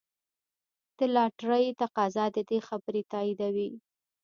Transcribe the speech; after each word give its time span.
د 0.97 0.99
لاټرۍ 1.15 1.65
تقاضا 1.81 2.25
د 2.35 2.37
دې 2.49 2.59
خبرې 2.67 3.01
تاییدوي. 3.11 3.69